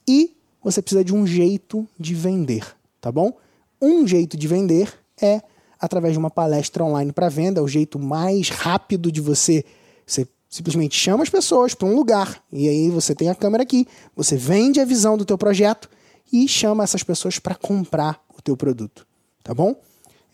E 0.07 0.35
você 0.63 0.81
precisa 0.81 1.05
de 1.05 1.13
um 1.13 1.27
jeito 1.27 1.87
de 1.99 2.15
vender, 2.15 2.65
tá 2.99 3.11
bom? 3.11 3.37
Um 3.79 4.07
jeito 4.07 4.35
de 4.35 4.47
vender 4.47 4.91
é 5.21 5.43
através 5.81 6.13
de 6.13 6.19
uma 6.19 6.29
palestra 6.29 6.83
online 6.83 7.11
para 7.11 7.27
venda. 7.27 7.59
É 7.59 7.63
o 7.63 7.67
jeito 7.67 7.97
mais 7.97 8.49
rápido 8.49 9.11
de 9.11 9.19
você. 9.19 9.65
Você 10.05 10.27
simplesmente 10.49 10.95
chama 10.95 11.23
as 11.23 11.29
pessoas 11.29 11.73
para 11.73 11.87
um 11.87 11.95
lugar 11.95 12.43
e 12.51 12.67
aí 12.67 12.89
você 12.89 13.15
tem 13.15 13.29
a 13.29 13.35
câmera 13.35 13.63
aqui, 13.63 13.87
você 14.15 14.35
vende 14.35 14.81
a 14.81 14.85
visão 14.85 15.17
do 15.17 15.23
teu 15.23 15.37
projeto 15.37 15.89
e 16.31 16.47
chama 16.47 16.83
essas 16.83 17.03
pessoas 17.03 17.39
para 17.39 17.55
comprar 17.55 18.21
o 18.37 18.41
teu 18.41 18.57
produto, 18.57 19.07
tá 19.43 19.53
bom? 19.53 19.73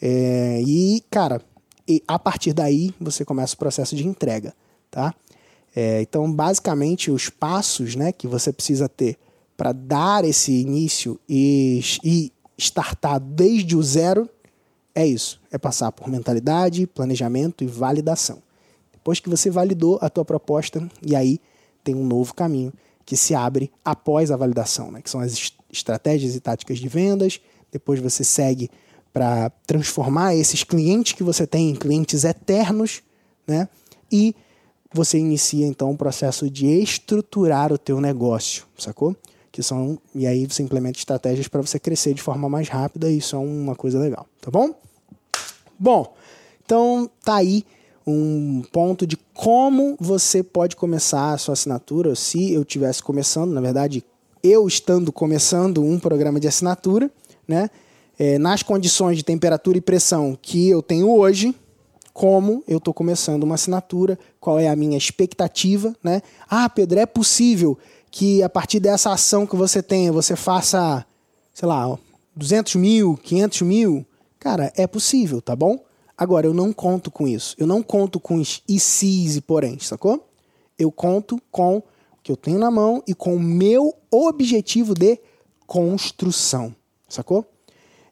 É, 0.01 0.61
e 0.65 1.03
cara, 1.11 1.39
e 1.87 2.03
a 2.07 2.17
partir 2.17 2.51
daí 2.51 2.93
você 2.99 3.23
começa 3.23 3.53
o 3.53 3.57
processo 3.57 3.95
de 3.95 4.07
entrega, 4.07 4.55
tá? 4.89 5.13
É, 5.75 6.01
então, 6.01 6.31
basicamente, 6.31 7.11
os 7.11 7.29
passos 7.29 7.95
né, 7.95 8.11
que 8.11 8.27
você 8.27 8.51
precisa 8.51 8.89
ter 8.89 9.15
para 9.55 9.71
dar 9.71 10.25
esse 10.25 10.51
início 10.51 11.19
e, 11.29 11.79
e 12.03 12.31
startar 12.57 13.19
desde 13.19 13.75
o 13.77 13.83
zero 13.83 14.27
é 14.97 15.05
isso: 15.05 15.39
é 15.51 15.59
passar 15.59 15.91
por 15.91 16.09
mentalidade, 16.09 16.87
planejamento 16.87 17.63
e 17.63 17.67
validação. 17.67 18.41
Depois 18.91 19.19
que 19.19 19.29
você 19.29 19.51
validou 19.51 19.99
a 20.01 20.09
tua 20.09 20.25
proposta, 20.25 20.89
e 21.05 21.15
aí 21.15 21.39
tem 21.83 21.93
um 21.93 22.03
novo 22.03 22.33
caminho 22.33 22.73
que 23.05 23.15
se 23.15 23.35
abre 23.35 23.71
após 23.85 24.31
a 24.31 24.35
validação, 24.35 24.91
né? 24.91 25.01
que 25.01 25.09
são 25.09 25.21
as 25.21 25.53
estratégias 25.71 26.35
e 26.35 26.39
táticas 26.39 26.79
de 26.79 26.89
vendas. 26.89 27.39
Depois 27.71 27.99
você 27.99 28.23
segue 28.23 28.71
para 29.13 29.51
transformar 29.67 30.35
esses 30.35 30.63
clientes 30.63 31.13
que 31.13 31.23
você 31.23 31.45
tem 31.45 31.69
em 31.69 31.75
clientes 31.75 32.23
eternos, 32.23 33.03
né? 33.47 33.69
E 34.11 34.35
você 34.91 35.19
inicia 35.19 35.67
então 35.67 35.91
o 35.91 35.97
processo 35.97 36.49
de 36.49 36.65
estruturar 36.65 37.71
o 37.71 37.77
teu 37.77 38.01
negócio, 38.01 38.65
sacou? 38.77 39.15
Que 39.57 39.63
são 39.63 39.97
e 40.13 40.27
aí 40.27 40.45
você 40.45 40.61
implementa 40.61 40.99
estratégias 40.99 41.47
para 41.47 41.59
você 41.63 41.79
crescer 41.79 42.13
de 42.13 42.21
forma 42.21 42.47
mais 42.47 42.69
rápida, 42.69 43.09
e 43.09 43.17
isso 43.17 43.35
é 43.35 43.39
uma 43.39 43.75
coisa 43.75 43.97
legal, 43.97 44.27
tá 44.39 44.51
bom? 44.51 44.69
Bom, 45.79 46.13
então 46.63 47.09
tá 47.25 47.37
aí 47.37 47.65
um 48.05 48.61
ponto 48.71 49.07
de 49.07 49.17
como 49.33 49.97
você 49.99 50.43
pode 50.43 50.75
começar 50.75 51.33
a 51.33 51.39
sua 51.39 51.53
assinatura, 51.53 52.13
se 52.13 52.53
eu 52.53 52.63
tivesse 52.63 53.01
começando, 53.01 53.51
na 53.51 53.59
verdade, 53.59 54.05
eu 54.43 54.67
estando 54.67 55.11
começando 55.11 55.83
um 55.83 55.99
programa 55.99 56.39
de 56.39 56.47
assinatura, 56.47 57.09
né? 57.47 57.71
é, 58.19 58.37
nas 58.37 58.63
condições 58.63 59.17
de 59.17 59.23
temperatura 59.23 59.79
e 59.79 59.81
pressão 59.81 60.37
que 60.39 60.69
eu 60.69 60.83
tenho 60.83 61.09
hoje, 61.09 61.55
como 62.13 62.63
eu 62.67 62.79
estou 62.79 62.93
começando 62.93 63.43
uma 63.43 63.55
assinatura, 63.55 64.17
qual 64.39 64.59
é 64.59 64.67
a 64.67 64.75
minha 64.75 64.97
expectativa, 64.97 65.95
né? 66.03 66.21
Ah, 66.49 66.67
Pedro, 66.67 66.99
é 66.99 67.05
possível 67.05 67.77
que 68.11 68.41
a 68.43 68.49
partir 68.49 68.79
dessa 68.79 69.11
ação 69.11 69.45
que 69.45 69.55
você 69.55 69.81
tenha, 69.81 70.11
você 70.11 70.35
faça, 70.35 71.05
sei 71.53 71.67
lá, 71.67 71.97
200 72.35 72.75
mil, 72.75 73.17
500 73.17 73.61
mil? 73.61 74.05
Cara, 74.39 74.71
é 74.75 74.87
possível, 74.87 75.41
tá 75.41 75.55
bom? 75.55 75.83
Agora, 76.17 76.47
eu 76.47 76.53
não 76.53 76.73
conto 76.73 77.11
com 77.11 77.27
isso. 77.27 77.55
Eu 77.59 77.67
não 77.67 77.83
conto 77.83 78.19
com 78.19 78.35
os 78.35 78.63
ICs 78.67 79.35
e 79.35 79.41
porém, 79.41 79.77
sacou? 79.79 80.27
Eu 80.77 80.91
conto 80.91 81.39
com 81.51 81.77
o 81.77 81.83
que 82.23 82.31
eu 82.31 82.37
tenho 82.37 82.57
na 82.57 82.71
mão 82.71 83.03
e 83.07 83.13
com 83.13 83.35
o 83.35 83.39
meu 83.39 83.93
objetivo 84.11 84.93
de 84.93 85.19
construção, 85.65 86.75
sacou? 87.07 87.45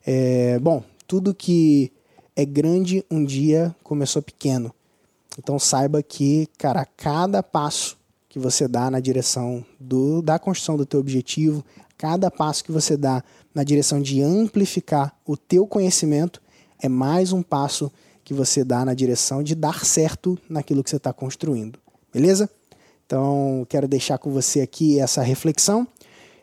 É, 0.05 0.59
bom, 0.59 0.83
tudo 1.07 1.33
que 1.33 1.91
é 2.35 2.45
grande 2.45 3.03
um 3.09 3.23
dia 3.23 3.75
começou 3.83 4.21
pequeno. 4.21 4.73
Então 5.37 5.57
saiba 5.57 6.03
que, 6.03 6.47
cara, 6.57 6.85
cada 6.85 7.41
passo 7.41 7.97
que 8.35 8.39
você 8.39 8.67
dá 8.67 8.91
na 8.91 8.99
direção 8.99 9.65
do, 9.79 10.21
da 10.21 10.37
construção 10.37 10.75
do 10.75 10.85
teu 10.85 10.99
objetivo, 10.99 11.63
cada 11.97 12.29
passo 12.29 12.65
que 12.65 12.71
você 12.71 12.97
dá 12.97 13.23
na 13.53 13.63
direção 13.63 14.01
de 14.01 14.21
amplificar 14.21 15.15
o 15.25 15.37
teu 15.37 15.65
conhecimento, 15.65 16.41
é 16.77 16.89
mais 16.89 17.31
um 17.31 17.41
passo 17.41 17.89
que 18.25 18.33
você 18.33 18.61
dá 18.61 18.83
na 18.83 18.93
direção 18.93 19.41
de 19.41 19.55
dar 19.55 19.85
certo 19.85 20.37
naquilo 20.49 20.83
que 20.83 20.89
você 20.89 20.97
está 20.97 21.13
construindo. 21.13 21.79
Beleza? 22.13 22.49
Então, 23.05 23.65
quero 23.69 23.87
deixar 23.87 24.17
com 24.17 24.29
você 24.29 24.59
aqui 24.59 24.99
essa 24.99 25.21
reflexão 25.21 25.87